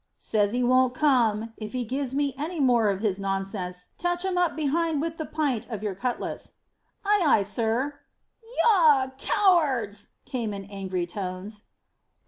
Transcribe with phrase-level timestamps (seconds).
[0.17, 1.53] "Says he won't come.
[1.57, 5.27] If he gives me any more of his nonsense, touch him up behind with the
[5.27, 6.53] pynte of your cutlash."
[7.05, 7.99] "Ay, ay, sir."
[8.65, 9.09] "Yah!
[9.19, 11.65] Cowards!" came in angry tones.